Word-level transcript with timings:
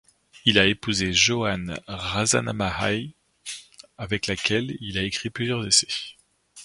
Il 0.45 0.57
a 0.57 0.65
épousé 0.65 1.13
Johanne 1.13 1.79
Razanamahay, 1.87 3.13
avec 3.99 4.25
laquelle 4.25 4.75
il 4.79 4.97
a 4.97 5.03
écrit 5.03 5.29
plusieurs 5.29 5.67
essais. 5.67 6.15